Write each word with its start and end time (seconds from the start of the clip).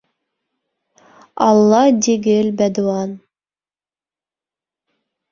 Алла 1.47 1.81
дигел 2.05 2.47
бәдуан. 2.61 3.11